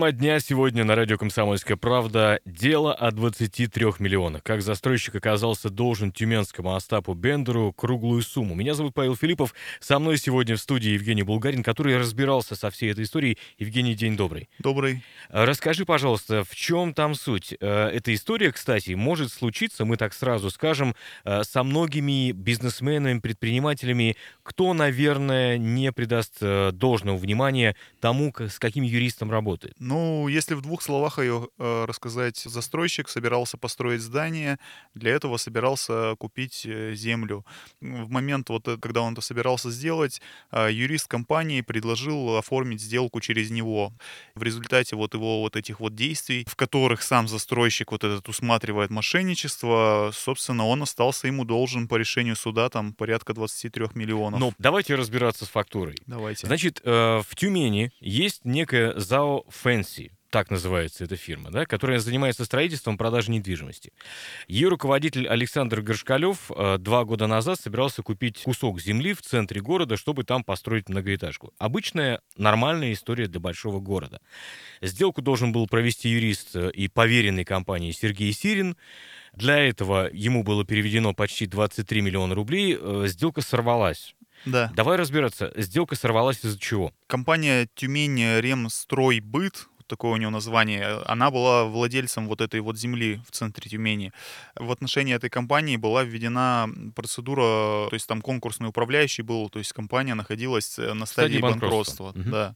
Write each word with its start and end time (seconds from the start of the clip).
Тема 0.00 0.12
дня 0.12 0.40
сегодня 0.40 0.82
на 0.82 0.94
радио 0.94 1.18
«Комсомольская 1.18 1.76
правда»— 1.76 2.40
дело 2.46 2.94
о 2.94 3.10
23 3.10 3.84
миллионах. 3.98 4.42
Как 4.42 4.62
застройщик 4.62 5.16
оказался 5.16 5.68
должен 5.68 6.10
тюменскому 6.10 6.74
Остапу 6.74 7.12
Бендеру 7.12 7.74
круглую 7.74 8.22
сумму. 8.22 8.54
Меня 8.54 8.72
зовут 8.72 8.94
Павел 8.94 9.14
Филиппов. 9.14 9.52
Со 9.78 9.98
мной 9.98 10.16
сегодня 10.16 10.56
в 10.56 10.58
студии 10.58 10.92
Евгений 10.92 11.22
Булгарин, 11.22 11.62
который 11.62 11.98
разбирался 11.98 12.56
со 12.56 12.70
всей 12.70 12.92
этой 12.92 13.04
историей. 13.04 13.36
Евгений, 13.58 13.94
день 13.94 14.16
добрый. 14.16 14.48
Добрый. 14.58 15.04
Расскажи, 15.28 15.84
пожалуйста, 15.84 16.44
в 16.44 16.56
чем 16.56 16.94
там 16.94 17.14
суть? 17.14 17.54
Э, 17.60 17.88
эта 17.88 18.14
история, 18.14 18.52
кстати, 18.52 18.92
может 18.92 19.30
случиться, 19.30 19.84
мы 19.84 19.98
так 19.98 20.14
сразу 20.14 20.48
скажем, 20.48 20.94
э, 21.26 21.42
со 21.44 21.62
многими 21.62 22.32
бизнесменами, 22.32 23.20
предпринимателями, 23.20 24.16
кто, 24.44 24.72
наверное, 24.72 25.58
не 25.58 25.92
придаст 25.92 26.38
э, 26.40 26.70
должного 26.72 27.18
внимания 27.18 27.76
тому, 28.00 28.32
с 28.38 28.58
каким 28.58 28.82
юристом 28.82 29.30
работает. 29.30 29.74
Ну, 29.90 30.28
если 30.28 30.54
в 30.54 30.60
двух 30.62 30.82
словах 30.82 31.18
ее 31.18 31.48
э, 31.58 31.84
рассказать, 31.84 32.36
застройщик 32.36 33.08
собирался 33.08 33.56
построить 33.56 34.00
здание, 34.00 34.58
для 34.94 35.10
этого 35.10 35.36
собирался 35.36 36.14
купить 36.16 36.64
э, 36.64 36.94
землю. 36.94 37.44
В 37.80 38.08
момент, 38.08 38.50
вот, 38.50 38.68
э, 38.68 38.76
когда 38.76 39.02
он 39.02 39.14
это 39.14 39.20
собирался 39.20 39.68
сделать, 39.72 40.22
э, 40.52 40.68
юрист 40.70 41.08
компании 41.08 41.60
предложил 41.62 42.36
оформить 42.36 42.80
сделку 42.80 43.20
через 43.20 43.50
него. 43.50 43.92
В 44.36 44.44
результате 44.44 44.94
вот 44.94 45.14
его 45.14 45.40
вот 45.40 45.56
этих 45.56 45.80
вот 45.80 45.96
действий, 45.96 46.46
в 46.48 46.54
которых 46.54 47.02
сам 47.02 47.26
застройщик 47.26 47.90
вот 47.90 48.04
этот 48.04 48.28
усматривает 48.28 48.90
мошенничество, 48.90 50.12
собственно, 50.14 50.66
он 50.66 50.84
остался 50.84 51.26
ему 51.26 51.44
должен 51.44 51.88
по 51.88 51.96
решению 51.96 52.36
суда 52.36 52.68
там 52.68 52.92
порядка 52.92 53.34
23 53.34 53.86
миллионов. 53.94 54.38
Ну, 54.38 54.52
давайте 54.58 54.94
разбираться 54.94 55.46
с 55.46 55.48
фактурой. 55.48 55.96
Давайте. 56.06 56.46
Значит, 56.46 56.80
э, 56.84 57.22
в 57.28 57.34
Тюмени 57.34 57.90
есть 57.98 58.44
некая 58.44 58.96
ЗАО 58.96 59.46
Fancy, 59.80 60.10
так 60.30 60.50
называется 60.50 61.04
эта 61.04 61.16
фирма, 61.16 61.50
да, 61.50 61.64
которая 61.66 61.98
занимается 61.98 62.44
строительством 62.44 62.96
продажей 62.96 63.34
недвижимости. 63.34 63.92
Ее 64.46 64.68
руководитель 64.68 65.26
Александр 65.26 65.80
Горшкалев 65.80 66.50
э, 66.54 66.78
два 66.78 67.04
года 67.04 67.26
назад 67.26 67.58
собирался 67.58 68.02
купить 68.02 68.42
кусок 68.42 68.80
земли 68.80 69.12
в 69.12 69.22
центре 69.22 69.60
города, 69.60 69.96
чтобы 69.96 70.24
там 70.24 70.44
построить 70.44 70.88
многоэтажку. 70.88 71.52
Обычная 71.58 72.20
нормальная 72.36 72.92
история 72.92 73.26
для 73.26 73.40
большого 73.40 73.80
города. 73.80 74.20
Сделку 74.82 75.22
должен 75.22 75.52
был 75.52 75.66
провести 75.66 76.08
юрист 76.08 76.54
э, 76.54 76.70
и 76.70 76.88
поверенный 76.88 77.44
компании 77.44 77.90
Сергей 77.92 78.32
Сирин. 78.32 78.76
Для 79.32 79.58
этого 79.58 80.10
ему 80.12 80.42
было 80.42 80.64
переведено 80.64 81.14
почти 81.14 81.46
23 81.46 82.00
миллиона 82.02 82.34
рублей. 82.34 82.76
Э, 82.78 83.04
сделка 83.06 83.40
сорвалась. 83.40 84.14
Да. 84.44 84.70
Давай 84.74 84.96
разбираться. 84.96 85.52
Сделка 85.56 85.96
сорвалась 85.96 86.44
из-за 86.44 86.58
чего? 86.58 86.92
Компания 87.06 87.68
Тюмень 87.74 88.40
Ремстройбыт 88.40 89.68
такое 89.90 90.12
у 90.12 90.16
нее 90.16 90.30
название, 90.30 91.02
она 91.06 91.30
была 91.30 91.64
владельцем 91.64 92.28
вот 92.28 92.40
этой 92.40 92.60
вот 92.60 92.78
земли 92.78 93.20
в 93.26 93.32
центре 93.32 93.68
Тюмени. 93.68 94.12
В 94.54 94.70
отношении 94.70 95.14
этой 95.14 95.28
компании 95.28 95.76
была 95.76 96.04
введена 96.04 96.70
процедура, 96.94 97.88
то 97.90 97.94
есть 97.94 98.06
там 98.06 98.22
конкурсный 98.22 98.68
управляющий 98.68 99.22
был, 99.22 99.50
то 99.50 99.58
есть 99.58 99.72
компания 99.72 100.14
находилась 100.14 100.78
э, 100.78 100.94
на 100.94 101.06
стадии, 101.06 101.38
Стадии 101.38 101.42
банкротства. 101.42 102.04
банкротства. 102.04 102.20
Мгм. 102.20 102.30
Да. 102.30 102.54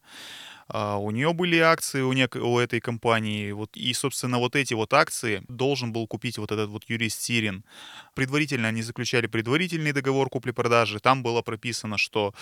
А, 0.68 0.96
у 0.98 1.10
нее 1.10 1.32
были 1.32 1.58
акции 1.58 2.00
у, 2.00 2.12
нек- 2.12 2.38
у 2.38 2.58
этой 2.58 2.80
компании, 2.80 3.52
вот, 3.52 3.76
и, 3.76 3.92
собственно, 3.92 4.38
вот 4.38 4.56
эти 4.56 4.74
вот 4.74 4.92
акции 4.94 5.42
должен 5.48 5.92
был 5.92 6.06
купить 6.06 6.38
вот 6.38 6.52
этот 6.52 6.70
вот 6.70 6.84
юрист 6.88 7.20
Сирин. 7.20 7.64
Предварительно 8.14 8.68
они 8.68 8.82
заключали 8.82 9.26
предварительный 9.26 9.92
договор 9.92 10.28
купли-продажи, 10.28 11.00
там 11.00 11.22
было 11.22 11.42
прописано, 11.42 11.98
что 11.98 12.34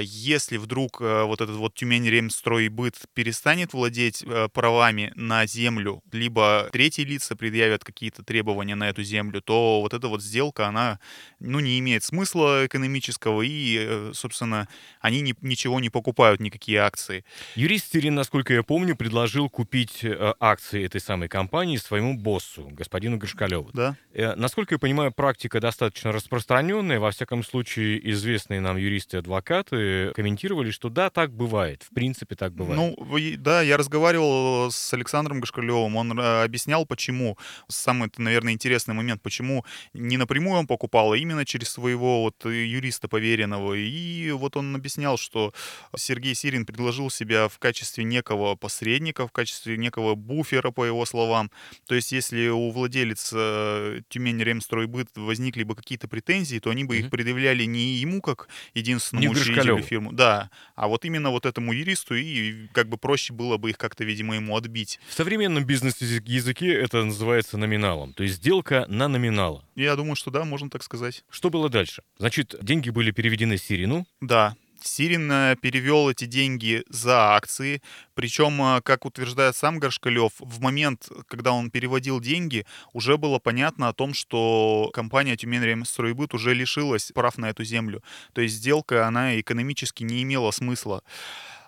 если 0.00 0.58
вдруг 0.58 1.00
э, 1.00 1.22
вот 1.24 1.40
этот 1.40 1.56
вот 1.56 1.74
Тюмень 1.74 2.06
Ремстройбыт 2.06 2.96
перестанет 3.14 3.72
владеть 3.72 4.22
э, 4.22 4.48
правами 4.52 5.12
на 5.14 5.46
землю, 5.46 6.02
либо 6.12 6.68
третьи 6.72 7.02
лица 7.02 7.36
предъявят 7.36 7.82
какие-то 7.82 8.22
требования 8.22 8.74
на 8.74 8.90
эту 8.90 9.02
землю, 9.02 9.40
то 9.40 9.80
вот 9.80 9.94
эта 9.94 10.08
вот 10.08 10.22
сделка, 10.22 10.66
она, 10.66 10.98
ну, 11.40 11.60
не 11.60 11.78
имеет 11.78 12.04
смысла 12.04 12.66
экономического, 12.66 13.40
и, 13.40 13.78
э, 13.80 14.10
собственно, 14.14 14.68
они 15.00 15.22
ни- 15.22 15.34
ничего 15.40 15.80
не 15.80 15.88
покупают, 15.88 16.40
никакие 16.40 16.80
акции. 16.80 17.24
Юрист 17.54 17.92
Сирин, 17.92 18.14
насколько 18.14 18.52
я 18.52 18.62
помню, 18.62 18.94
предложил 18.94 19.48
купить 19.48 20.04
акции 20.40 20.84
этой 20.84 21.00
самой 21.00 21.28
компании 21.28 21.78
своему 21.78 22.18
боссу, 22.18 22.68
господину 22.72 23.16
Горшкалеву. 23.16 23.70
Да? 23.72 23.96
Насколько 24.36 24.74
я 24.74 24.78
понимаю, 24.78 25.12
практика 25.12 25.60
достаточно 25.60 26.12
распространенная. 26.12 27.00
Во 27.00 27.10
всяком 27.10 27.42
случае, 27.42 28.10
известные 28.10 28.60
нам 28.60 28.76
юристы 28.76 29.16
и 29.16 29.20
адвокаты 29.20 29.61
комментировали, 29.70 30.70
что 30.70 30.88
да, 30.88 31.10
так 31.10 31.32
бывает. 31.32 31.82
В 31.82 31.94
принципе, 31.94 32.34
так 32.34 32.52
бывает. 32.52 32.76
Ну, 32.96 33.36
да, 33.38 33.62
я 33.62 33.76
разговаривал 33.76 34.70
с 34.70 34.94
Александром 34.94 35.40
Гашкалевым, 35.40 35.96
он 35.96 36.18
э, 36.18 36.42
объяснял, 36.44 36.86
почему, 36.86 37.38
самый, 37.68 38.10
наверное, 38.18 38.52
интересный 38.52 38.94
момент, 38.94 39.22
почему 39.22 39.64
не 39.92 40.16
напрямую 40.16 40.58
он 40.58 40.66
покупал, 40.66 41.12
а 41.12 41.16
именно 41.16 41.44
через 41.44 41.68
своего 41.68 42.22
вот 42.22 42.44
э, 42.46 42.66
юриста 42.66 43.08
поверенного. 43.08 43.74
И 43.74 44.30
вот 44.32 44.56
он 44.56 44.74
объяснял, 44.74 45.16
что 45.16 45.52
Сергей 45.96 46.34
Сирин 46.34 46.66
предложил 46.66 47.10
себя 47.10 47.48
в 47.48 47.58
качестве 47.58 48.04
некого 48.04 48.54
посредника, 48.56 49.26
в 49.26 49.32
качестве 49.32 49.76
некого 49.76 50.14
буфера, 50.14 50.70
по 50.70 50.84
его 50.84 51.04
словам. 51.06 51.50
То 51.86 51.94
есть, 51.94 52.12
если 52.12 52.48
у 52.48 52.70
владелица 52.70 54.02
Тюмень 54.08 54.42
Ремстройбыт 54.42 55.08
возникли 55.16 55.62
бы 55.62 55.74
какие-то 55.74 56.08
претензии, 56.08 56.58
то 56.58 56.70
они 56.70 56.84
бы 56.84 56.96
Мгм. 56.96 57.04
их 57.04 57.10
предъявляли 57.10 57.64
не 57.64 57.94
ему 57.94 58.20
как 58.20 58.48
единственному 58.74 59.28
Не 59.28 59.34
учредителю 59.52 59.76
Гришкалёву. 59.76 59.82
фирму, 59.82 60.12
да, 60.12 60.50
а 60.74 60.88
вот 60.88 61.04
именно 61.04 61.30
вот 61.30 61.46
этому 61.46 61.72
юристу, 61.72 62.14
и 62.14 62.66
как 62.72 62.88
бы 62.88 62.96
проще 62.96 63.32
было 63.32 63.56
бы 63.56 63.70
их 63.70 63.78
как-то, 63.78 64.04
видимо, 64.04 64.34
ему 64.34 64.56
отбить. 64.56 64.98
В 65.08 65.14
современном 65.14 65.64
бизнес-языке 65.64 66.72
это 66.74 67.04
называется 67.04 67.56
номиналом. 67.58 68.14
То 68.14 68.22
есть 68.22 68.36
сделка 68.36 68.86
на 68.88 69.08
номинала. 69.08 69.64
Я 69.74 69.96
думаю, 69.96 70.16
что 70.16 70.30
да, 70.30 70.44
можно 70.44 70.70
так 70.70 70.82
сказать. 70.82 71.24
Что 71.30 71.50
было 71.50 71.68
дальше? 71.68 72.02
Значит, 72.18 72.54
деньги 72.60 72.90
были 72.90 73.10
переведены 73.10 73.56
Сирину. 73.56 74.06
Да, 74.20 74.56
Сирин 74.84 75.28
перевел 75.56 76.10
эти 76.10 76.24
деньги 76.24 76.84
за 76.88 77.34
акции, 77.34 77.82
причем, 78.14 78.60
э, 78.62 78.80
как 78.82 79.04
утверждает 79.04 79.56
сам 79.56 79.78
Горшкалев, 79.78 80.32
в 80.38 80.60
момент, 80.60 81.08
когда 81.28 81.52
он 81.52 81.70
переводил 81.70 82.20
деньги, 82.20 82.66
уже 82.92 83.16
было 83.16 83.38
понятно 83.38 83.88
о 83.88 83.92
том, 83.92 84.14
что 84.14 84.90
компания 84.92 85.36
Тюмень 85.36 85.62
Ремстройбыт 85.62 86.34
уже 86.34 86.54
лишилась 86.54 87.12
прав 87.12 87.38
на 87.38 87.50
эту 87.50 87.64
землю. 87.64 88.02
То 88.32 88.40
есть 88.40 88.56
сделка, 88.56 89.06
она 89.06 89.40
экономически 89.40 90.04
не 90.04 90.22
имела 90.22 90.50
смысла. 90.50 91.02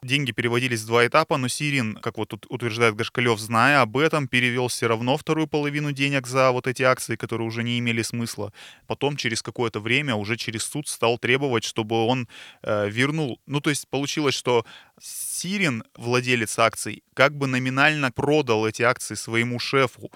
Деньги 0.05 0.33
переводились 0.33 0.83
в 0.83 0.87
два 0.87 1.07
этапа, 1.07 1.39
но 1.39 1.49
Сирин, 1.49 1.95
как 1.95 2.19
вот 2.19 2.29
тут 2.29 2.45
утверждает 2.51 2.95
Гашкалев, 2.95 3.41
зная 3.41 3.81
об 3.81 3.97
этом, 3.97 4.29
перевел 4.29 4.69
все 4.69 4.87
равно 4.87 5.17
вторую 5.17 5.47
половину 5.47 5.93
денег 5.93 6.27
за 6.27 6.51
вот 6.51 6.67
эти 6.67 6.83
акции, 6.83 7.17
которые 7.17 7.49
уже 7.49 7.63
не 7.63 7.79
имели 7.79 8.03
смысла. 8.03 8.53
Потом 8.87 9.17
через 9.17 9.41
какое-то 9.41 9.81
время, 9.81 10.15
уже 10.15 10.37
через 10.37 10.65
суд, 10.65 10.89
стал 10.89 11.17
требовать, 11.17 11.65
чтобы 11.65 12.05
он 12.05 12.29
э, 12.63 12.91
вернул. 12.91 13.41
Ну, 13.47 13.63
то 13.63 13.71
есть 13.71 13.89
получилось, 13.89 14.35
что 14.35 14.67
Сирин, 15.01 15.85
владелец 15.95 16.59
акций, 16.59 17.03
как 17.15 17.35
бы 17.35 17.47
номинально 17.47 18.13
продал 18.13 18.67
эти 18.67 18.83
акции 18.83 19.15
своему 19.15 19.59
шефу. 19.59 20.13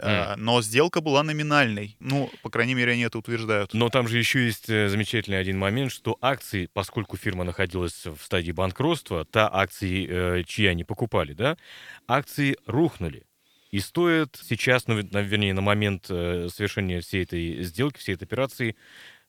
Э, 0.00 0.36
Но 0.36 0.62
сделка 0.62 1.00
была 1.00 1.22
номинальной. 1.22 1.96
Ну, 2.00 2.30
по 2.42 2.50
крайней 2.50 2.74
мере, 2.74 2.92
они 2.92 3.02
это 3.02 3.18
утверждают. 3.18 3.74
Но 3.74 3.88
там 3.88 4.08
же 4.08 4.18
еще 4.18 4.44
есть 4.44 4.68
э, 4.68 4.88
замечательный 4.88 5.38
один 5.38 5.58
момент, 5.58 5.92
что 5.92 6.16
акции, 6.20 6.68
поскольку 6.72 7.16
фирма 7.16 7.44
находилась 7.44 8.06
в 8.06 8.18
стадии 8.22 8.52
банкротства, 8.52 9.24
та 9.24 9.48
акции, 9.52 10.06
э, 10.08 10.44
чьи 10.44 10.66
они 10.66 10.84
покупали, 10.84 11.32
да, 11.32 11.56
акции 12.06 12.56
рухнули. 12.66 13.24
И 13.70 13.80
стоят 13.80 14.40
сейчас, 14.42 14.86
ну, 14.86 14.96
вернее, 14.96 15.52
на 15.52 15.60
момент 15.60 16.06
совершения 16.06 17.02
всей 17.02 17.24
этой 17.24 17.62
сделки, 17.64 17.98
всей 17.98 18.14
этой 18.14 18.24
операции, 18.24 18.76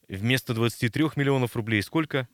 вместо 0.08 0.54
23 0.54 1.18
миллионов 1.18 1.58
рублей 1.58 1.84
сколько? 1.84 2.30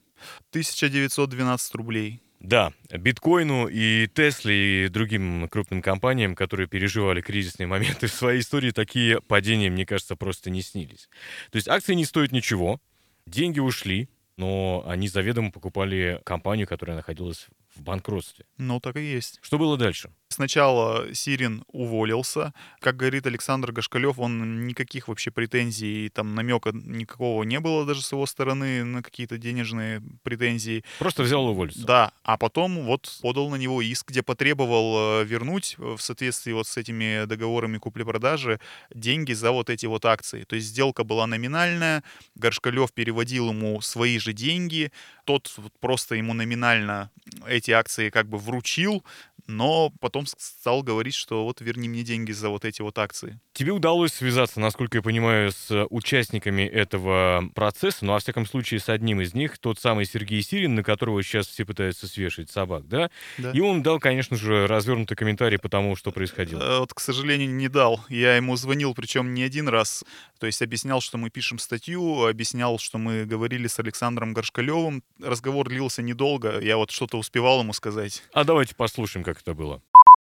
1912 0.51 1.75
рублей. 1.75 2.21
Да, 2.45 2.74
биткоину 2.92 3.68
и 3.68 4.07
Тесле 4.13 4.86
и 4.86 4.88
другим 4.88 5.50
крупным 5.50 5.81
компаниям, 5.81 6.36
которые 6.36 6.68
переживали 6.68 7.19
кризисные 7.19 7.65
моменты 7.65 8.06
в 8.07 8.12
своей 8.12 8.42
истории, 8.42 8.69
такие 8.69 9.19
падения, 9.19 9.71
мне 9.71 9.83
кажется, 9.83 10.15
просто 10.15 10.51
не 10.51 10.62
снились. 10.62 11.09
То 11.50 11.56
есть 11.56 11.68
акции 11.68 11.95
не 11.95 12.06
стоят 12.06 12.31
ничего, 12.31 12.80
деньги 13.25 13.59
ушли, 13.59 14.09
но 14.38 14.83
они 14.86 15.07
заведомо 15.07 15.51
покупали 15.51 16.21
компанию, 16.24 16.68
которая 16.68 16.95
находилась 16.95 17.47
в 17.75 17.81
банкротстве. 17.81 18.45
Ну, 18.57 18.80
так 18.80 18.97
и 18.97 19.03
есть. 19.03 19.39
Что 19.42 19.57
было 19.57 19.75
дальше? 19.75 20.12
Сначала 20.30 21.13
Сирин 21.13 21.63
уволился. 21.68 22.54
Как 22.80 22.98
говорит 22.98 23.25
Александр 23.25 23.72
Гашкалев, 23.72 24.19
он 24.19 24.66
никаких 24.68 25.07
вообще 25.07 25.31
претензий, 25.31 26.10
там 26.10 26.36
намека 26.36 26.72
никакого 26.74 27.44
не 27.44 27.60
было 27.60 27.86
даже 27.86 28.01
с 28.01 28.12
его 28.12 28.25
стороны 28.25 28.83
на 28.83 29.01
какие-то 29.01 29.38
денежные 29.38 30.01
претензии. 30.24 30.83
Просто 31.00 31.24
взял 31.24 31.48
и 31.48 31.51
уволился. 31.51 31.86
Да, 31.86 32.12
а 32.24 32.38
потом 32.38 32.86
вот 32.86 33.19
подал 33.22 33.50
на 33.50 33.56
него 33.56 33.81
иск, 33.81 34.10
где 34.10 34.24
потребовал 34.24 35.22
э, 35.22 35.25
вернуть 35.25 35.75
в 35.77 36.00
соответствии 36.00 36.51
вот 36.51 36.68
с 36.68 36.75
этими 36.75 37.25
договорами 37.25 37.78
купли-продажи 37.78 38.60
деньги 38.94 39.33
за 39.33 39.51
вот 39.51 39.69
эти 39.69 39.86
вот 39.86 40.06
акции. 40.06 40.44
То 40.44 40.56
есть 40.56 40.68
сделка 40.68 41.04
была 41.04 41.28
номинальная, 41.28 42.04
Горшкалев 42.36 42.92
переводил 42.94 43.50
ему 43.50 43.80
свои 43.81 44.19
же 44.19 44.33
деньги, 44.33 44.92
тот 45.24 45.56
просто 45.80 46.16
ему 46.16 46.33
номинально 46.33 47.12
эти 47.48 47.71
акции 47.71 48.10
как 48.10 48.28
бы 48.28 48.38
вручил, 48.38 49.04
но 49.47 49.92
потом 50.00 50.25
стал 50.27 50.83
говорить, 50.83 51.15
что 51.15 51.44
вот 51.44 51.62
верни 51.62 51.88
мне 51.89 52.03
деньги 52.03 52.31
за 52.31 52.50
вот 52.50 52.65
эти 52.65 52.81
вот 52.81 52.97
акции. 52.97 53.39
Тебе 53.53 53.71
удалось 53.71 54.13
связаться, 54.13 54.59
насколько 54.59 54.97
я 54.97 55.01
понимаю, 55.01 55.51
с 55.51 55.86
участниками 55.89 56.63
этого 56.63 57.50
процесса, 57.53 58.06
ну, 58.06 58.13
во 58.13 58.19
всяком 58.19 58.45
случае, 58.45 58.80
с 58.80 58.89
одним 58.89 59.21
из 59.21 59.33
них, 59.33 59.57
тот 59.57 59.80
самый 59.80 60.06
Сергей 60.06 60.42
Сирин, 60.42 60.75
на 60.75 60.83
которого 60.83 61.21
сейчас 61.24 61.47
все 61.47 61.65
пытаются 61.65 62.07
свешать 62.07 62.50
собак, 62.50 62.88
да? 62.88 63.09
Да. 63.38 63.51
И 63.51 63.59
он 63.59 63.83
дал, 63.83 64.00
конечно 64.00 64.38
же, 64.38 64.68
развернутый 64.68 65.15
комментарий 65.18 65.57
по 65.59 65.69
тому, 65.69 65.95
что 65.95 66.12
происходило. 66.12 66.62
Э, 66.62 66.80
Вот, 66.80 66.94
к 66.94 67.00
сожалению, 67.00 67.50
не 67.50 67.68
дал. 67.68 68.03
Я 68.09 68.36
ему 68.36 68.56
звонил, 68.56 68.94
причем 68.94 69.33
не 69.33 69.44
один 69.44 69.68
раз. 69.68 70.03
То 70.39 70.47
есть 70.47 70.62
объяснял, 70.62 71.01
что 71.01 71.18
мы 71.18 71.30
пишем 71.30 71.59
статью, 71.59 72.25
объяснял, 72.25 72.77
что 72.80 72.97
мы 72.97 73.25
говорили 73.25 73.68
с 73.68 73.80
Александром 73.80 74.33
Горшкалевым. 74.33 75.03
Разговор 75.21 75.69
длился 75.69 76.01
недолго. 76.01 76.59
Я 76.59 76.77
вот 76.77 76.92
что-то 76.92 77.18
успевал 77.18 77.62
ему 77.62 77.74
сказать. 77.74 78.24
А 78.33 78.44
давайте 78.44 78.75
послушаем, 78.75 79.24
как 79.24 79.34
это 79.41 79.55
было. 79.57 79.79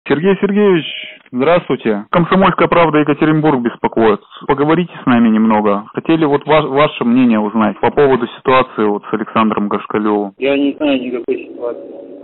Сергей 0.08 0.36
Сергеевич, 0.40 0.86
здравствуйте. 1.30 2.06
Комсомольская 2.10 2.66
правда 2.66 2.98
Екатеринбург 2.98 3.60
беспокоит. 3.60 4.20
Поговорите 4.46 4.92
с 5.02 5.06
нами 5.06 5.28
немного. 5.28 5.84
Хотели 5.92 6.24
вот 6.24 6.46
ва- 6.46 6.66
ваше 6.66 7.04
мнение 7.04 7.38
узнать 7.38 7.78
по 7.80 7.90
поводу 7.90 8.26
ситуации 8.38 8.84
вот 8.86 9.02
с 9.04 9.12
Александром 9.12 9.68
Горшкалевым. 9.68 10.32
Я 10.38 10.56
не 10.56 10.72
знаю 10.78 10.98
никакой 11.02 11.48
ситуации. 11.48 12.17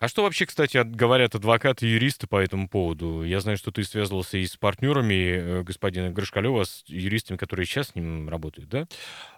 А 0.00 0.08
что 0.08 0.22
вообще, 0.22 0.46
кстати, 0.46 0.82
говорят 0.82 1.34
адвокаты 1.34 1.86
и 1.86 1.90
юристы 1.90 2.26
по 2.26 2.36
этому 2.42 2.70
поводу? 2.70 3.22
Я 3.22 3.40
знаю, 3.40 3.58
что 3.58 3.70
ты 3.70 3.84
связывался 3.84 4.38
и 4.38 4.46
с 4.46 4.56
партнерами 4.56 5.14
э, 5.14 5.62
господина 5.62 6.08
Гришкалева, 6.08 6.64
с 6.64 6.84
юристами, 6.86 7.36
которые 7.36 7.66
сейчас 7.66 7.88
с 7.88 7.94
ним 7.94 8.26
работают, 8.30 8.70
да? 8.70 8.86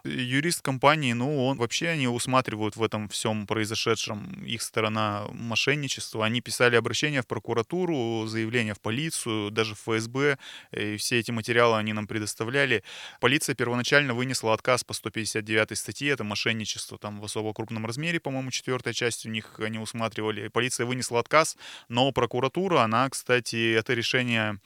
Юрист 0.04 0.62
компании, 0.62 1.14
ну, 1.14 1.46
он 1.46 1.58
вообще 1.58 1.88
они 1.88 2.06
усматривают 2.06 2.76
в 2.76 2.82
этом 2.84 3.08
всем 3.08 3.48
произошедшем 3.48 4.44
их 4.44 4.62
сторона 4.62 5.24
мошенничества. 5.32 6.24
Они 6.24 6.40
писали 6.40 6.76
обращение 6.76 7.22
в 7.22 7.26
прокуратуру, 7.26 8.28
заявление 8.28 8.74
в 8.74 8.80
полицию, 8.80 9.50
даже 9.50 9.74
в 9.74 9.80
ФСБ, 9.80 10.38
и 10.70 10.96
все 10.96 11.18
эти 11.18 11.32
материалы 11.32 11.76
они 11.76 11.92
нам 11.92 12.06
предоставляли. 12.06 12.84
Полиция 13.20 13.56
первоначально 13.56 14.14
вынесла 14.14 14.54
отказ 14.54 14.84
по 14.84 14.94
159 14.94 15.76
статье, 15.76 16.10
это 16.12 16.22
мошенничество 16.22 16.98
там 16.98 17.20
в 17.20 17.24
особо 17.24 17.52
крупном 17.52 17.84
размере, 17.84 18.20
по-моему, 18.20 18.52
четвертая 18.52 18.94
часть 18.94 19.26
у 19.26 19.28
них 19.28 19.58
они 19.58 19.80
усматривали. 19.80 20.51
Полиция 20.52 20.86
вынесла 20.86 21.20
отказ, 21.20 21.56
но 21.88 22.12
прокуратура, 22.12 22.80
она, 22.80 23.08
кстати, 23.08 23.74
это 23.74 23.94
решение 23.94 24.58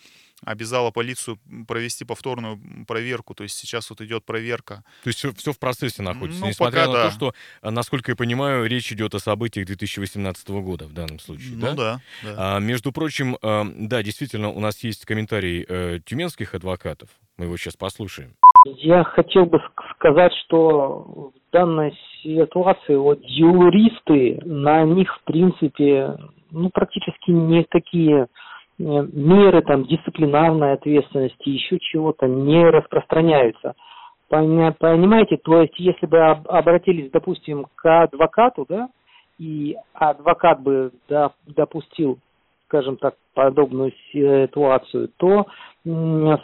обязала 0.44 0.90
полицию 0.90 1.38
провести 1.66 2.04
повторную 2.04 2.60
проверку, 2.86 3.34
то 3.34 3.42
есть 3.42 3.56
сейчас 3.56 3.88
вот 3.88 4.02
идет 4.02 4.26
проверка. 4.26 4.84
То 5.02 5.08
есть 5.08 5.24
все, 5.38 5.52
в 5.52 5.58
процессе 5.58 6.02
находится, 6.02 6.42
Ну, 6.42 6.48
несмотря 6.48 6.80
пока 6.80 6.92
на 6.92 6.92
то, 6.92 7.02
да. 7.04 7.10
что, 7.10 7.34
а, 7.62 7.70
насколько 7.70 8.12
я 8.12 8.16
понимаю, 8.16 8.66
речь 8.68 8.92
идет 8.92 9.14
о 9.14 9.18
событиях 9.18 9.66
2018 9.66 10.48
года 10.60 10.84
в 10.86 10.92
данном 10.92 11.20
случае, 11.20 11.56
Ну 11.56 11.62
да? 11.68 11.72
да, 11.74 12.00
да. 12.22 12.56
А, 12.56 12.58
между 12.60 12.92
прочим, 12.92 13.38
а, 13.40 13.64
да, 13.74 14.02
действительно, 14.02 14.50
у 14.50 14.60
нас 14.60 14.84
есть 14.84 15.06
комментарий 15.06 15.64
э, 15.66 16.00
тюменских 16.04 16.54
адвокатов. 16.54 17.08
Мы 17.38 17.46
его 17.46 17.56
сейчас 17.56 17.76
послушаем. 17.76 18.36
Я 18.66 19.04
хотел 19.04 19.46
бы 19.46 19.56
ск- 19.58 19.94
сказать, 19.94 20.32
что 20.44 21.32
в 21.45 21.45
данной 21.56 21.96
ситуации 22.22 22.96
вот 22.96 23.18
юристы, 23.22 24.40
на 24.44 24.84
них, 24.84 25.14
в 25.16 25.24
принципе, 25.24 26.16
ну, 26.50 26.68
практически 26.68 27.30
никакие 27.30 28.24
э, 28.24 28.26
меры 28.78 29.62
там 29.62 29.84
дисциплинарной 29.84 30.74
ответственности, 30.74 31.48
еще 31.48 31.78
чего-то 31.78 32.26
не 32.26 32.62
распространяются. 32.68 33.74
Понимаете, 34.28 35.38
то 35.38 35.62
есть 35.62 35.78
если 35.78 36.04
бы 36.04 36.18
об- 36.18 36.48
обратились, 36.48 37.10
допустим, 37.10 37.66
к 37.74 38.02
адвокату, 38.02 38.66
да, 38.68 38.88
и 39.38 39.76
адвокат 39.94 40.60
бы 40.60 40.90
допустил, 41.46 42.18
скажем 42.66 42.96
так, 42.96 43.14
подобную 43.34 43.92
ситуацию, 44.12 45.10
то, 45.16 45.46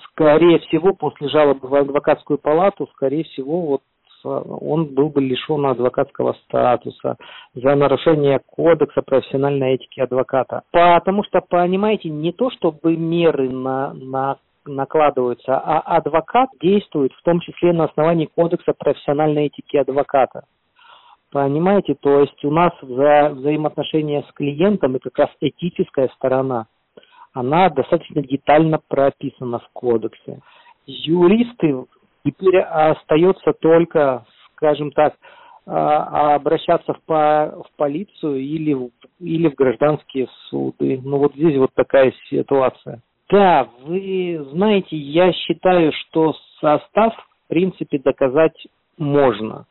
скорее 0.04 0.60
всего, 0.60 0.94
после 0.94 1.28
жалобы 1.28 1.66
в 1.66 1.74
адвокатскую 1.74 2.38
палату, 2.38 2.88
скорее 2.94 3.24
всего, 3.24 3.62
вот 3.62 3.82
он 4.30 4.94
был 4.94 5.08
бы 5.08 5.20
лишен 5.20 5.66
адвокатского 5.66 6.34
статуса 6.44 7.16
за 7.54 7.74
нарушение 7.74 8.40
кодекса 8.46 9.02
профессиональной 9.02 9.74
этики 9.74 10.00
адвоката. 10.00 10.62
Потому 10.70 11.24
что, 11.24 11.40
понимаете, 11.40 12.08
не 12.08 12.32
то 12.32 12.50
чтобы 12.50 12.96
меры 12.96 13.50
на, 13.50 13.92
на 13.94 14.38
накладываются, 14.64 15.58
а 15.58 15.80
адвокат 15.96 16.48
действует 16.60 17.12
в 17.14 17.22
том 17.22 17.40
числе 17.40 17.72
на 17.72 17.84
основании 17.84 18.30
кодекса 18.32 18.72
профессиональной 18.72 19.46
этики 19.46 19.76
адвоката. 19.76 20.44
Понимаете, 21.30 21.94
то 21.94 22.20
есть 22.20 22.44
у 22.44 22.50
нас 22.50 22.72
вза- 22.82 23.30
взаимоотношения 23.30 24.22
с 24.28 24.32
клиентом 24.32 24.96
и 24.96 25.00
как 25.00 25.18
раз 25.18 25.30
этическая 25.40 26.08
сторона, 26.16 26.66
она 27.32 27.70
достаточно 27.70 28.22
детально 28.22 28.78
прописана 28.86 29.58
в 29.58 29.68
кодексе. 29.72 30.40
Юристы 30.86 31.86
теперь 32.24 32.58
остается 32.60 33.52
только, 33.54 34.24
скажем 34.56 34.90
так, 34.92 35.14
а, 35.66 36.34
обращаться 36.34 36.94
в, 36.94 37.02
по- 37.02 37.62
в 37.62 37.76
полицию 37.76 38.40
или 38.40 38.72
в, 38.72 38.90
или 39.20 39.48
в 39.48 39.54
гражданские 39.54 40.28
суды. 40.48 41.00
Ну 41.04 41.18
вот 41.18 41.34
здесь 41.34 41.56
вот 41.56 41.70
такая 41.74 42.12
ситуация. 42.28 43.00
Да, 43.30 43.68
вы 43.84 44.44
знаете, 44.50 44.96
я 44.96 45.32
считаю, 45.32 45.92
что 45.92 46.34
состав, 46.60 47.14
в 47.14 47.48
принципе, 47.48 47.98
доказать 47.98 48.56
можно, 48.98 49.66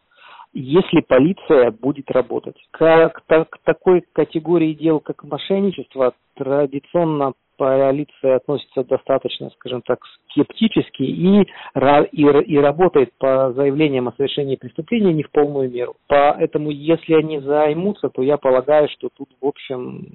если 0.53 1.01
полиция 1.01 1.71
будет 1.71 2.09
работать. 2.09 2.56
К, 2.71 3.09
к 3.09 3.45
к 3.45 3.57
такой 3.63 4.03
категории 4.13 4.74
дел, 4.74 5.00
как 5.00 5.24
мошенничество, 5.24 6.13
традиционно 6.36 7.33
полиция 7.62 8.38
относится 8.38 8.84
достаточно, 8.84 9.52
скажем 9.52 9.84
так, 9.84 10.00
скептически 10.31 11.04
и, 11.04 11.42
и, 11.42 12.22
и 12.24 12.58
работает 12.58 13.13
по 13.19 13.54
заявлениям 13.54 14.08
о 14.08 14.13
совершении 14.13 14.56
преступления 14.56 15.13
не 15.13 15.22
в 15.22 15.30
полную 15.30 15.69
меру. 15.69 15.96
Поэтому, 16.08 16.72
если 16.72 17.13
они 17.13 17.40
займутся, 17.40 18.10
то 18.10 18.24
я 18.24 18.38
полагаю, 18.38 18.90
что 18.90 19.10
тут, 19.16 19.30
в 19.40 19.46
общем, 19.46 20.08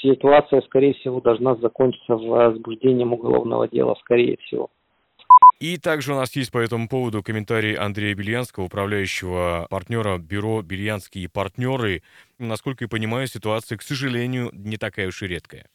ситуация, 0.00 0.62
скорее 0.62 0.94
всего, 0.94 1.20
должна 1.20 1.54
закончиться 1.56 2.16
возбуждением 2.16 3.12
уголовного 3.12 3.68
дела, 3.68 3.94
скорее 4.00 4.38
всего. 4.38 4.70
И 5.58 5.76
также 5.76 6.14
у 6.14 6.16
нас 6.16 6.34
есть 6.36 6.50
по 6.50 6.56
этому 6.56 6.88
поводу 6.88 7.22
комментарий 7.22 7.74
Андрея 7.74 8.14
Бельянского, 8.14 8.64
управляющего 8.64 9.66
партнера 9.68 10.16
бюро 10.16 10.62
«Бельянские 10.62 11.28
партнеры». 11.28 12.02
Насколько 12.38 12.84
я 12.84 12.88
понимаю, 12.88 13.26
ситуация, 13.26 13.76
к 13.76 13.82
сожалению, 13.82 14.48
не 14.54 14.78
такая 14.78 15.08
уж 15.08 15.22
и 15.22 15.26
редкая. 15.26 15.66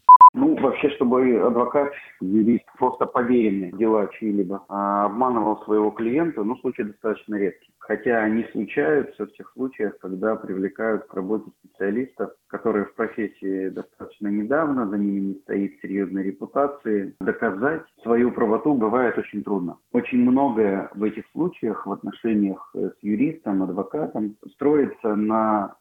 Вообще, 0.65 0.89
чтобы 0.95 1.39
адвокат, 1.45 1.91
юрист, 2.21 2.65
просто 2.79 3.05
поверенный 3.05 3.71
дела 3.73 4.09
чьи-либо, 4.13 4.65
а, 4.67 5.05
обманывал 5.05 5.63
своего 5.63 5.91
клиента, 5.91 6.43
ну, 6.43 6.57
случай 6.57 6.81
достаточно 6.81 7.35
редкий. 7.35 7.69
Хотя 7.77 8.23
они 8.23 8.43
случаются 8.51 9.27
в 9.27 9.33
тех 9.33 9.51
случаях, 9.51 9.95
когда 9.99 10.35
привлекают 10.35 11.05
к 11.05 11.13
работе 11.13 11.51
специалистов, 11.59 12.31
которые 12.47 12.85
в 12.85 12.95
профессии 12.95 13.69
достаточно 13.69 14.27
недавно, 14.27 14.87
за 14.87 14.97
ними 14.97 15.19
не 15.19 15.33
стоит 15.35 15.79
серьезной 15.83 16.23
репутации. 16.23 17.13
Доказать 17.19 17.83
свою 18.01 18.31
правоту 18.31 18.73
бывает 18.73 19.15
очень 19.19 19.43
трудно. 19.43 19.77
Очень 19.91 20.23
многое 20.23 20.89
в 20.95 21.03
этих 21.03 21.25
случаях 21.33 21.85
в 21.85 21.91
отношениях 21.91 22.71
э, 22.73 22.89
с 22.89 23.03
юристом, 23.03 23.61
адвокатом 23.61 24.35
строится 24.53 25.15
на 25.15 25.75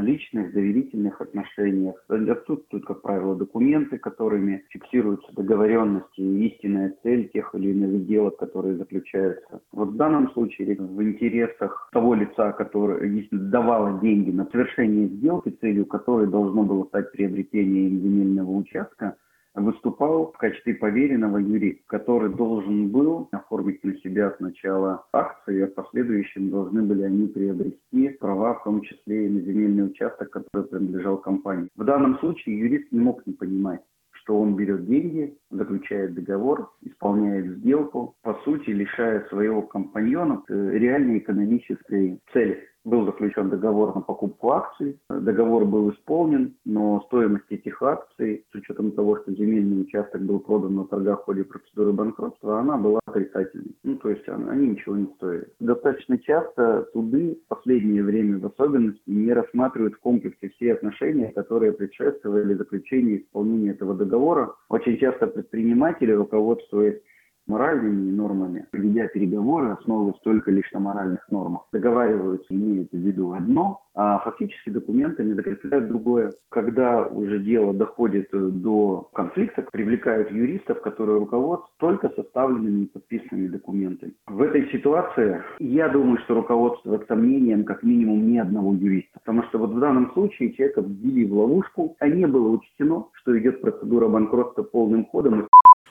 личных 0.00 0.52
доверительных 0.52 1.20
отношениях. 1.20 1.94
Отсутствуют, 2.08 2.86
как 2.86 3.02
правило, 3.02 3.36
документы, 3.36 3.98
которыми 3.98 4.64
фиксируются 4.70 5.32
договоренности 5.32 6.20
и 6.20 6.48
истинная 6.48 6.94
цель 7.02 7.28
тех 7.28 7.54
или 7.54 7.70
иных 7.70 8.02
сделок, 8.02 8.36
которые 8.36 8.76
заключаются. 8.76 9.60
Вот 9.72 9.90
в 9.90 9.96
данном 9.96 10.30
случае 10.32 10.76
в 10.76 11.02
интересах 11.02 11.90
того 11.92 12.14
лица, 12.14 12.52
которое 12.52 13.26
давало 13.30 14.00
деньги 14.00 14.30
на 14.30 14.46
совершение 14.46 15.08
сделки, 15.08 15.50
целью 15.60 15.86
которой 15.86 16.26
должно 16.26 16.62
было 16.62 16.84
стать 16.84 17.12
приобретение 17.12 17.90
земельного 17.90 18.50
участка, 18.50 19.16
выступал 19.60 20.32
в 20.32 20.38
качестве 20.38 20.74
поверенного 20.74 21.38
юрист, 21.38 21.80
который 21.86 22.32
должен 22.34 22.88
был 22.88 23.28
оформить 23.32 23.82
на 23.84 23.96
себя 23.98 24.34
сначала 24.38 25.04
акции, 25.12 25.62
а 25.62 25.66
в 25.66 25.74
последующем 25.74 26.50
должны 26.50 26.82
были 26.82 27.02
они 27.02 27.26
приобрести 27.28 28.08
права, 28.20 28.54
в 28.54 28.64
том 28.64 28.82
числе 28.82 29.26
и 29.26 29.28
на 29.28 29.40
земельный 29.40 29.86
участок, 29.86 30.30
который 30.30 30.66
принадлежал 30.66 31.18
компании. 31.18 31.68
В 31.76 31.84
данном 31.84 32.18
случае 32.18 32.58
юрист 32.58 32.90
не 32.92 33.00
мог 33.00 33.26
не 33.26 33.32
понимать, 33.32 33.80
что 34.12 34.38
он 34.38 34.56
берет 34.56 34.86
деньги, 34.86 35.34
заключает 35.50 36.14
договор, 36.14 36.70
исполняет 36.82 37.46
сделку, 37.58 38.14
по 38.22 38.34
сути, 38.44 38.70
лишая 38.70 39.26
своего 39.28 39.62
компаньона 39.62 40.42
э, 40.48 40.70
реальной 40.74 41.18
экономической 41.18 42.20
цели 42.32 42.67
был 42.84 43.04
заключен 43.04 43.50
договор 43.50 43.94
на 43.94 44.00
покупку 44.00 44.52
акций. 44.52 44.98
Договор 45.08 45.64
был 45.64 45.90
исполнен, 45.90 46.54
но 46.64 47.02
стоимость 47.06 47.50
этих 47.50 47.82
акций, 47.82 48.44
с 48.50 48.54
учетом 48.54 48.92
того, 48.92 49.18
что 49.18 49.32
земельный 49.32 49.82
участок 49.82 50.22
был 50.22 50.40
продан 50.40 50.76
на 50.76 50.84
торгах 50.84 51.20
в 51.20 51.24
ходе 51.24 51.44
процедуры 51.44 51.92
банкротства, 51.92 52.60
она 52.60 52.76
была 52.76 53.00
отрицательной. 53.06 53.76
Ну, 53.82 53.96
то 53.96 54.10
есть 54.10 54.28
они 54.28 54.68
ничего 54.68 54.96
не 54.96 55.06
стоили. 55.16 55.48
Достаточно 55.60 56.18
часто 56.18 56.88
суды 56.92 57.38
в 57.44 57.48
последнее 57.48 58.02
время 58.02 58.38
в 58.38 58.46
особенности 58.46 59.02
не 59.06 59.32
рассматривают 59.32 59.94
в 59.94 60.00
комплексе 60.00 60.48
все 60.50 60.74
отношения, 60.74 61.32
которые 61.32 61.72
предшествовали 61.72 62.54
заключению 62.54 63.22
исполнения 63.22 63.70
этого 63.70 63.94
договора. 63.94 64.54
Очень 64.68 64.98
часто 64.98 65.26
предприниматели, 65.26 66.12
руководствуясь 66.12 67.00
моральными 67.48 68.10
нормами, 68.10 68.66
ведя 68.72 69.08
переговоры, 69.08 69.70
основываясь 69.70 70.20
только 70.22 70.50
лишь 70.50 70.70
на 70.72 70.80
моральных 70.80 71.28
нормах, 71.30 71.66
договариваются, 71.72 72.46
имеют 72.50 72.90
в 72.92 72.96
виду 72.96 73.32
одно, 73.32 73.80
а 73.94 74.18
фактически 74.20 74.70
документами 74.70 75.32
закрепляют 75.32 75.88
другое. 75.88 76.32
Когда 76.50 77.04
уже 77.06 77.40
дело 77.40 77.74
доходит 77.74 78.28
до 78.32 79.08
конфликта, 79.12 79.66
привлекают 79.72 80.30
юристов, 80.30 80.80
которые 80.82 81.18
руководствуются 81.18 81.74
только 81.78 82.08
составленными 82.10 82.84
и 82.84 82.86
подписанными 82.86 83.48
документами. 83.48 84.12
В 84.26 84.42
этой 84.42 84.70
ситуации 84.70 85.42
я 85.58 85.88
думаю, 85.88 86.18
что 86.18 86.34
руководствуется 86.34 87.06
сомнением 87.08 87.64
как 87.64 87.82
минимум 87.82 88.30
ни 88.30 88.38
одного 88.38 88.74
юриста. 88.74 89.18
Потому 89.20 89.42
что 89.44 89.58
вот 89.58 89.70
в 89.70 89.80
данном 89.80 90.12
случае 90.12 90.52
человека 90.52 90.82
ввели 90.82 91.26
в 91.26 91.34
ловушку, 91.34 91.96
а 91.98 92.08
не 92.08 92.26
было 92.26 92.48
учтено, 92.48 93.06
что 93.14 93.38
идет 93.38 93.60
процедура 93.60 94.08
банкротства 94.08 94.62
полным 94.62 95.06
ходом, 95.06 95.48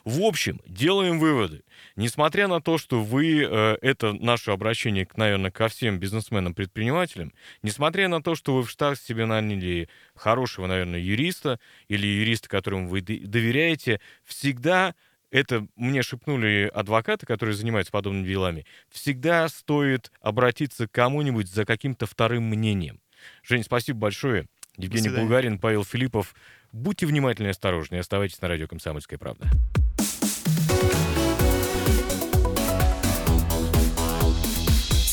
в 0.07 0.21
общем, 0.21 0.61
делаем 0.65 1.19
выводы. 1.19 1.63
Несмотря 1.97 2.47
на 2.47 2.61
то, 2.61 2.77
что 2.77 3.03
вы, 3.03 3.43
э, 3.43 3.77
это 3.81 4.13
наше 4.13 4.51
обращение, 4.51 5.05
наверное, 5.17 5.51
ко 5.51 5.67
всем 5.67 5.99
бизнесменам-предпринимателям, 5.99 7.33
несмотря 7.61 8.07
на 8.07 8.23
то, 8.23 8.33
что 8.33 8.55
вы 8.55 8.63
в 8.63 8.69
штат 8.69 8.97
себе 9.01 9.25
наняли 9.25 9.89
хорошего, 10.15 10.65
наверное, 10.65 11.01
юриста 11.01 11.59
или 11.89 12.07
юриста, 12.07 12.47
которому 12.47 12.87
вы 12.87 13.01
доверяете, 13.01 13.99
всегда 14.23 14.95
это 15.29 15.67
мне 15.75 16.01
шепнули 16.03 16.71
адвокаты, 16.73 17.25
которые 17.25 17.55
занимаются 17.55 17.91
подобными 17.91 18.25
делами, 18.25 18.65
всегда 18.89 19.49
стоит 19.49 20.13
обратиться 20.21 20.87
к 20.87 20.91
кому-нибудь 20.91 21.49
за 21.49 21.65
каким-то 21.65 22.05
вторым 22.05 22.43
мнением. 22.43 23.01
Жень, 23.43 23.63
спасибо 23.63 23.99
большое. 23.99 24.45
Евгений 24.77 25.09
Булгарин, 25.09 25.59
Павел 25.59 25.83
Филиппов. 25.83 26.33
Будьте 26.71 27.05
внимательны 27.05 27.47
и 27.47 27.49
осторожны. 27.49 27.97
Оставайтесь 27.97 28.39
на 28.39 28.47
радио 28.47 28.67
«Комсомольская 28.67 29.19
правда». 29.19 29.49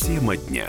Тема 0.05 0.37
дня. 0.37 0.69